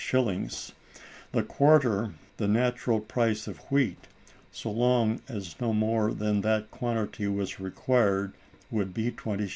[1.31, 4.07] _the quarter, the natural price of wheat,
[4.51, 8.33] so long as no more than that quantity was required,
[8.71, 9.49] would be 20_s.